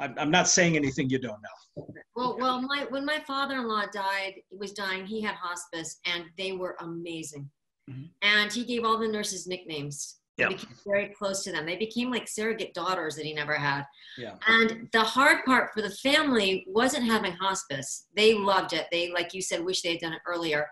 I'm, 0.00 0.14
I'm 0.18 0.32
not 0.32 0.48
saying 0.48 0.74
anything 0.76 1.08
you 1.08 1.20
don't 1.20 1.40
know 1.40 1.86
Well, 2.16 2.36
well, 2.40 2.60
my 2.60 2.86
when 2.90 3.04
my 3.04 3.20
father-in-law 3.26 3.86
died, 3.92 4.34
he 4.50 4.56
was 4.56 4.72
dying. 4.72 5.06
He 5.06 5.20
had 5.20 5.36
hospice, 5.36 6.00
and 6.04 6.24
they 6.36 6.52
were 6.52 6.76
amazing. 6.80 7.48
Mhm. 7.88 8.10
And 8.22 8.52
he 8.52 8.64
gave 8.64 8.84
all 8.84 8.98
the 8.98 9.06
nurses 9.06 9.46
nicknames. 9.46 10.17
Yeah. 10.38 10.48
became 10.48 10.76
very 10.86 11.08
close 11.18 11.42
to 11.44 11.52
them. 11.52 11.66
They 11.66 11.76
became 11.76 12.10
like 12.10 12.28
surrogate 12.28 12.72
daughters 12.74 13.16
that 13.16 13.24
he 13.26 13.34
never 13.34 13.54
had. 13.54 13.84
yeah 14.16 14.36
And 14.46 14.88
the 14.92 15.02
hard 15.02 15.44
part 15.44 15.72
for 15.74 15.82
the 15.82 15.90
family 15.90 16.64
wasn't 16.68 17.04
having 17.04 17.32
hospice. 17.32 18.06
They 18.16 18.34
loved 18.34 18.72
it. 18.72 18.86
They, 18.92 19.10
like 19.12 19.34
you 19.34 19.42
said, 19.42 19.64
wish 19.64 19.82
they 19.82 19.92
had 19.92 20.00
done 20.00 20.12
it 20.12 20.22
earlier. 20.26 20.66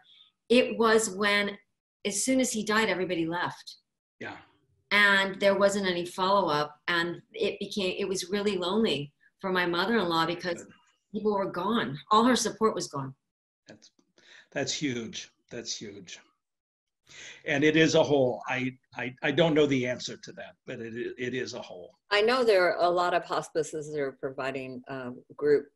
It 0.49 0.79
was 0.79 1.11
when, 1.11 1.59
as 2.05 2.25
soon 2.25 2.39
as 2.41 2.53
he 2.53 2.65
died, 2.65 2.89
everybody 2.89 3.27
left. 3.27 3.77
yeah 4.21 4.37
And 4.93 5.41
there 5.41 5.59
wasn't 5.59 5.87
any 5.87 6.07
follow 6.07 6.49
up. 6.49 6.71
And 6.87 7.21
it 7.33 7.59
became, 7.59 7.97
it 7.99 8.09
was 8.09 8.31
really 8.31 8.57
lonely 8.57 9.13
for 9.41 9.51
my 9.51 9.67
mother 9.67 9.99
in 9.99 10.09
law 10.09 10.27
because 10.27 10.65
people 11.13 11.33
were 11.35 11.51
gone. 11.51 11.99
All 12.13 12.25
her 12.25 12.37
support 12.37 12.75
was 12.75 12.87
gone. 12.89 13.15
that's 13.69 13.91
that's 14.53 14.73
huge 14.73 15.19
that's 15.51 15.73
huge 15.77 16.21
and 17.45 17.63
it 17.65 17.77
is 17.77 17.95
a 17.95 18.03
whole 18.03 18.43
i 18.49 18.71
i, 18.97 19.15
I 19.23 19.31
don't 19.31 19.55
know 19.55 19.67
the 19.67 19.87
answer 19.87 20.17
to 20.17 20.33
that 20.33 20.55
but 20.67 20.81
it, 20.81 21.15
it 21.19 21.35
is 21.35 21.55
a 21.55 21.61
whole 21.63 21.93
I 22.11 22.21
know 22.23 22.45
there 22.45 22.65
are 22.73 22.85
a 22.85 22.89
lot 22.89 23.15
of 23.15 23.25
hospices 23.25 23.91
that 23.93 24.01
are 24.01 24.13
providing 24.21 24.81
um, 24.89 25.21
group, 25.37 25.67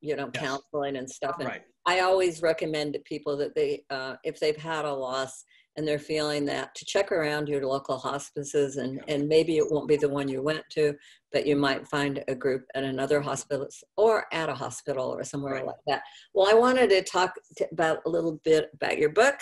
you 0.00 0.14
know, 0.14 0.30
Yes. 0.32 0.44
counseling 0.44 0.94
and 0.96 1.10
stuff. 1.10 1.34
And 1.40 1.48
right 1.48 1.62
I 1.86 2.00
always 2.00 2.42
recommend 2.42 2.92
to 2.92 3.00
people 3.00 3.36
that 3.38 3.54
they, 3.56 3.82
uh, 3.90 4.14
if 4.22 4.38
they've 4.38 4.56
had 4.56 4.84
a 4.84 4.92
loss 4.94 5.44
and 5.76 5.88
they're 5.88 5.98
feeling 5.98 6.44
that, 6.44 6.74
to 6.76 6.84
check 6.84 7.10
around 7.10 7.48
your 7.48 7.66
local 7.66 7.98
hospices 7.98 8.76
and, 8.76 8.96
Yeah. 8.96 9.14
and 9.14 9.26
maybe 9.28 9.56
it 9.56 9.68
won't 9.68 9.88
be 9.88 9.96
the 9.96 10.08
one 10.08 10.28
you 10.28 10.42
went 10.42 10.64
to, 10.72 10.94
but 11.32 11.44
you 11.46 11.56
might 11.56 11.88
find 11.88 12.22
a 12.28 12.34
group 12.34 12.66
at 12.76 12.84
another 12.84 13.20
hospital 13.20 13.66
or 13.96 14.26
at 14.32 14.48
a 14.48 14.54
hospital 14.54 15.06
or 15.08 15.24
somewhere 15.24 15.54
Right. 15.54 15.66
like 15.66 15.82
that. 15.88 16.02
Well, 16.34 16.48
I 16.48 16.54
wanted 16.54 16.90
to 16.90 17.02
talk 17.02 17.34
t- 17.56 17.64
about 17.72 17.98
a 18.06 18.10
little 18.10 18.38
bit 18.44 18.70
about 18.74 18.98
your 18.98 19.10
book, 19.10 19.38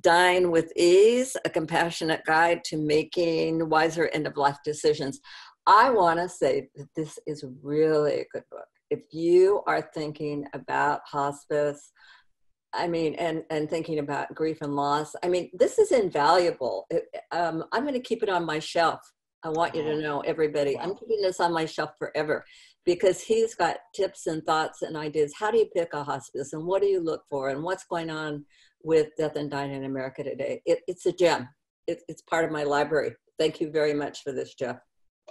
Dying 0.00 0.50
with 0.50 0.72
Ease, 0.76 1.36
a 1.44 1.50
compassionate 1.50 2.24
guide 2.24 2.62
to 2.64 2.76
making 2.76 3.68
wiser 3.68 4.08
end 4.12 4.26
of 4.26 4.36
life 4.36 4.58
decisions. 4.64 5.20
I 5.66 5.90
want 5.90 6.20
to 6.20 6.28
say 6.28 6.68
that 6.76 6.88
this 6.94 7.18
is 7.26 7.44
really 7.62 8.20
a 8.20 8.26
good 8.32 8.44
book. 8.50 8.66
if 8.90 9.00
you 9.12 9.62
are 9.66 9.88
thinking 9.94 10.44
about 10.52 11.00
hospice, 11.06 11.92
I 12.72 12.86
mean, 12.86 13.14
and 13.14 13.42
and 13.50 13.68
thinking 13.68 13.98
about 13.98 14.34
grief 14.34 14.58
and 14.62 14.76
loss. 14.76 15.14
I 15.24 15.28
mean, 15.28 15.50
this 15.52 15.78
is 15.78 15.92
invaluable. 15.92 16.86
It, 16.90 17.04
um, 17.32 17.64
I'm 17.72 17.82
going 17.82 17.94
to 17.94 18.00
keep 18.00 18.22
it 18.22 18.28
on 18.28 18.44
my 18.44 18.58
shelf. 18.58 19.00
I 19.42 19.48
want 19.48 19.74
you 19.74 19.82
to 19.82 20.00
know, 20.00 20.20
everybody. 20.20 20.78
I'm 20.78 20.94
keeping 20.94 21.22
this 21.22 21.40
on 21.40 21.52
my 21.52 21.64
shelf 21.64 21.90
forever 21.98 22.44
because 22.84 23.20
he's 23.22 23.54
got 23.54 23.78
tips 23.94 24.26
and 24.26 24.44
thoughts 24.44 24.82
and 24.82 24.96
ideas. 24.96 25.32
How 25.38 25.50
do 25.50 25.58
you 25.58 25.66
pick 25.74 25.94
a 25.94 26.04
hospice, 26.04 26.52
and 26.52 26.64
what 26.64 26.82
do 26.82 26.88
you 26.88 27.00
look 27.00 27.22
for, 27.30 27.48
and 27.48 27.62
what's 27.62 27.84
going 27.84 28.10
on 28.10 28.44
with 28.82 29.08
death 29.16 29.36
and 29.36 29.50
dying 29.50 29.72
in 29.72 29.84
America 29.84 30.22
today? 30.22 30.62
It, 30.66 30.80
it's 30.86 31.06
a 31.06 31.12
gem. 31.12 31.48
It, 31.86 32.02
it's 32.08 32.22
part 32.22 32.44
of 32.44 32.50
my 32.50 32.64
library. 32.64 33.14
Thank 33.38 33.60
you 33.60 33.70
very 33.70 33.94
much 33.94 34.22
for 34.22 34.32
this, 34.32 34.54
Jeff. 34.54 34.78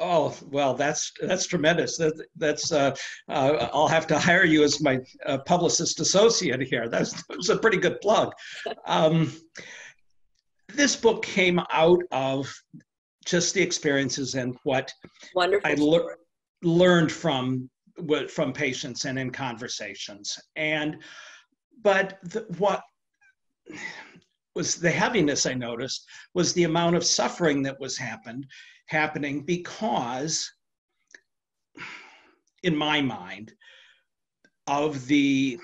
Oh 0.01 0.36
well, 0.48 0.75
that's 0.75 1.12
that's 1.22 1.46
tremendous. 1.46 1.98
That, 1.98 2.13
that's 2.38 2.72
uh, 2.72 2.96
uh, 3.27 3.70
I'll 3.74 3.88
have 3.88 4.08
to 4.08 4.18
hire 4.18 4.46
you 4.46 4.63
as 4.63 4.82
my 4.82 5.00
uh, 5.25 5.39
publicist 5.39 6.00
associate 6.00 6.62
here. 6.62 6.88
That's, 6.88 7.12
that 7.27 7.38
was 7.38 7.50
a 7.50 7.58
pretty 7.58 7.77
good 7.77 8.00
plug. 8.00 8.32
Um, 8.86 9.34
this 10.74 10.96
book 10.96 11.24
came 11.24 11.60
out 11.72 12.01
of 12.12 12.50
just 13.25 13.53
the 13.53 13.62
experiences 13.62 14.36
and 14.36 14.56
what 14.63 14.91
Wonderful. 15.36 15.70
I 15.70 15.74
le- 15.74 16.15
learned 16.63 17.12
from 17.12 17.70
from 18.29 18.53
patients 18.53 19.03
and 19.03 19.20
in 19.20 19.32
conversations. 19.32 20.39
And 20.56 21.03
but 21.82 22.20
the, 22.24 22.46
what 22.58 22.84
was 24.56 24.76
the 24.76 24.92
heaviness 24.92 25.46
I 25.46 25.54
noticed 25.54 26.06
was 26.34 26.54
the 26.54 26.64
amount 26.64 26.96
of 26.96 27.06
suffering 27.06 27.64
that 27.64 27.80
was 27.80 27.98
happened 27.98 28.46
happening 28.88 29.46
because, 29.46 30.52
in 32.64 32.76
my 32.76 33.02
mind, 33.02 33.54
of 34.68 35.06
the 35.08 35.60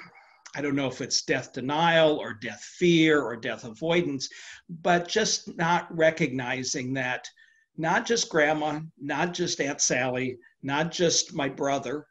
I 0.56 0.62
don't 0.62 0.76
know 0.76 0.88
if 0.88 1.02
it's 1.02 1.24
death 1.24 1.52
denial 1.52 2.18
or 2.18 2.34
death 2.34 2.64
fear 2.64 3.22
or 3.22 3.36
death 3.36 3.66
avoidance, 3.66 4.30
but 4.70 5.08
just 5.08 5.58
not 5.58 5.94
recognizing 5.96 6.94
that 6.94 7.28
not 7.76 8.06
just 8.06 8.30
grandma, 8.30 8.80
not 8.98 9.34
just 9.34 9.60
Aunt 9.60 9.82
Sally, 9.82 10.38
not 10.64 10.92
just 10.92 11.34
my 11.34 11.50
brother, 11.50 12.08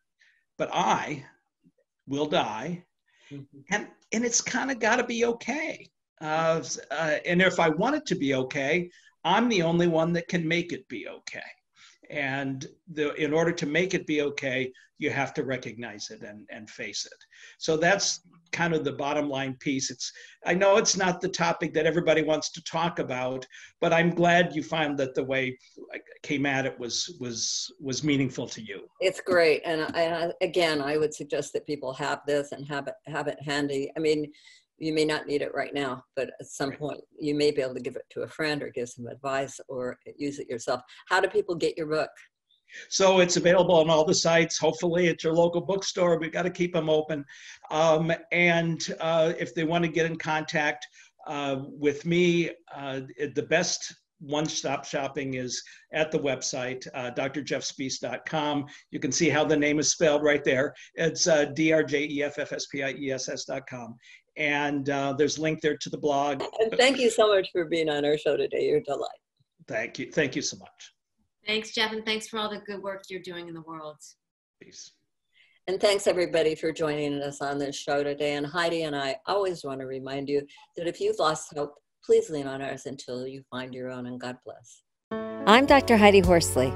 but 0.58 0.68
I 0.74 1.24
will 2.06 2.26
die. 2.26 2.84
Mm-hmm. 3.32 3.60
And, 3.70 3.88
and 4.12 4.24
it's 4.24 4.40
kind 4.40 4.70
of 4.70 4.78
got 4.78 4.96
to 4.96 5.04
be 5.04 5.24
okay. 5.24 5.86
Uh, 6.20 6.62
uh, 6.90 7.16
and 7.26 7.42
if 7.42 7.58
I 7.60 7.68
want 7.68 7.96
it 7.96 8.06
to 8.06 8.14
be 8.14 8.34
okay, 8.34 8.90
I'm 9.24 9.48
the 9.48 9.62
only 9.62 9.86
one 9.86 10.12
that 10.14 10.28
can 10.28 10.46
make 10.46 10.72
it 10.72 10.86
be 10.88 11.08
okay. 11.08 11.40
And 12.10 12.66
the, 12.92 13.14
in 13.14 13.32
order 13.32 13.52
to 13.52 13.66
make 13.66 13.94
it 13.94 14.06
be 14.06 14.22
okay, 14.22 14.72
you 14.98 15.10
have 15.10 15.34
to 15.34 15.44
recognize 15.44 16.10
it 16.10 16.22
and, 16.22 16.46
and 16.50 16.70
face 16.70 17.04
it. 17.04 17.18
So 17.58 17.76
that's 17.76 18.20
kind 18.52 18.72
of 18.72 18.84
the 18.84 18.92
bottom 18.92 19.28
line 19.28 19.56
piece. 19.58 19.90
It's 19.90 20.12
I 20.46 20.54
know 20.54 20.76
it's 20.76 20.96
not 20.96 21.20
the 21.20 21.28
topic 21.28 21.74
that 21.74 21.86
everybody 21.86 22.22
wants 22.22 22.50
to 22.52 22.62
talk 22.62 23.00
about, 23.00 23.44
but 23.80 23.92
I'm 23.92 24.10
glad 24.10 24.54
you 24.54 24.62
found 24.62 24.96
that 24.98 25.14
the 25.14 25.24
way 25.24 25.58
I 25.92 25.98
came 26.22 26.46
at 26.46 26.64
it 26.64 26.78
was 26.78 27.16
was 27.20 27.72
was 27.80 28.04
meaningful 28.04 28.46
to 28.48 28.62
you. 28.62 28.86
It's 29.00 29.20
great, 29.20 29.62
and 29.64 29.82
I, 29.94 30.06
uh, 30.06 30.32
again, 30.40 30.80
I 30.80 30.96
would 30.96 31.12
suggest 31.12 31.52
that 31.54 31.66
people 31.66 31.92
have 31.94 32.20
this 32.26 32.52
and 32.52 32.66
have 32.68 32.86
it 32.86 32.94
have 33.06 33.26
it 33.26 33.38
handy. 33.42 33.90
I 33.96 34.00
mean, 34.00 34.30
you 34.78 34.92
may 34.92 35.04
not 35.04 35.26
need 35.26 35.42
it 35.42 35.54
right 35.54 35.74
now, 35.74 36.02
but 36.16 36.30
at 36.40 36.46
some 36.46 36.72
point 36.72 37.00
you 37.18 37.34
may 37.34 37.50
be 37.50 37.62
able 37.62 37.74
to 37.74 37.80
give 37.80 37.96
it 37.96 38.04
to 38.10 38.22
a 38.22 38.28
friend 38.28 38.62
or 38.62 38.70
give 38.70 38.88
some 38.88 39.06
advice 39.06 39.60
or 39.68 39.98
use 40.16 40.38
it 40.38 40.48
yourself. 40.48 40.80
How 41.08 41.20
do 41.20 41.28
people 41.28 41.54
get 41.54 41.76
your 41.76 41.86
book? 41.86 42.10
So 42.88 43.20
it's 43.20 43.36
available 43.36 43.76
on 43.76 43.88
all 43.88 44.04
the 44.04 44.14
sites, 44.14 44.58
hopefully 44.58 45.08
at 45.08 45.22
your 45.22 45.32
local 45.32 45.60
bookstore. 45.60 46.18
We've 46.18 46.32
got 46.32 46.42
to 46.42 46.50
keep 46.50 46.72
them 46.72 46.90
open. 46.90 47.24
Um, 47.70 48.12
and 48.32 48.84
uh, 49.00 49.32
if 49.38 49.54
they 49.54 49.64
want 49.64 49.84
to 49.84 49.90
get 49.90 50.06
in 50.06 50.16
contact 50.16 50.86
uh, 51.26 51.56
with 51.68 52.04
me, 52.04 52.50
uh, 52.74 53.02
the 53.34 53.46
best 53.48 53.94
one-stop 54.20 54.84
shopping 54.84 55.34
is 55.34 55.62
at 55.92 56.10
the 56.10 56.18
website, 56.18 56.86
uh. 56.94 57.10
You 58.90 59.00
can 59.00 59.12
see 59.12 59.28
how 59.28 59.44
the 59.44 59.56
name 59.56 59.78
is 59.78 59.92
spelled 59.92 60.22
right 60.22 60.42
there. 60.42 60.72
It's 60.94 61.26
uh, 61.26 61.44
D-R-J-E-F-F-S-P-I-E-S-S.com 61.46 63.96
and 64.36 64.90
uh, 64.90 65.14
there's 65.16 65.38
a 65.38 65.42
link 65.42 65.60
there 65.60 65.76
to 65.76 65.90
the 65.90 65.98
blog. 65.98 66.42
And 66.60 66.72
thank 66.72 66.98
you 66.98 67.10
so 67.10 67.28
much 67.28 67.48
for 67.52 67.64
being 67.64 67.88
on 67.88 68.04
our 68.04 68.18
show 68.18 68.36
today. 68.36 68.66
You're 68.66 68.78
a 68.78 68.84
delight. 68.84 69.08
Thank 69.68 69.98
you. 69.98 70.10
Thank 70.10 70.36
you 70.36 70.42
so 70.42 70.56
much. 70.58 70.94
Thanks, 71.46 71.72
Jeff, 71.72 71.92
and 71.92 72.04
thanks 72.04 72.28
for 72.28 72.38
all 72.38 72.50
the 72.50 72.58
good 72.58 72.82
work 72.82 73.04
you're 73.08 73.20
doing 73.20 73.48
in 73.48 73.54
the 73.54 73.62
world. 73.62 73.96
Peace. 74.62 74.92
And 75.66 75.80
thanks 75.80 76.06
everybody 76.06 76.54
for 76.54 76.72
joining 76.72 77.22
us 77.22 77.40
on 77.40 77.58
this 77.58 77.76
show 77.76 78.02
today. 78.02 78.34
And 78.34 78.46
Heidi 78.46 78.82
and 78.82 78.94
I 78.94 79.16
always 79.26 79.64
want 79.64 79.80
to 79.80 79.86
remind 79.86 80.28
you 80.28 80.42
that 80.76 80.86
if 80.86 81.00
you've 81.00 81.18
lost 81.18 81.54
hope, 81.54 81.74
please 82.04 82.28
lean 82.28 82.46
on 82.46 82.60
ours 82.60 82.86
until 82.86 83.26
you 83.26 83.42
find 83.50 83.74
your 83.74 83.90
own, 83.90 84.06
and 84.06 84.20
God 84.20 84.36
bless. 84.44 84.82
I'm 85.46 85.64
Dr. 85.66 85.96
Heidi 85.96 86.20
Horsley. 86.20 86.72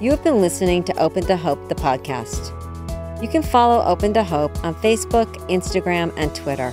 You 0.00 0.10
have 0.10 0.24
been 0.24 0.40
listening 0.40 0.84
to 0.84 0.96
Open 0.98 1.24
to 1.26 1.36
Hope, 1.36 1.68
the 1.68 1.74
podcast. 1.74 2.56
You 3.22 3.28
can 3.28 3.42
follow 3.42 3.84
Open 3.84 4.14
to 4.14 4.24
Hope 4.24 4.64
on 4.64 4.74
Facebook, 4.76 5.26
Instagram, 5.50 6.12
and 6.16 6.34
Twitter. 6.34 6.72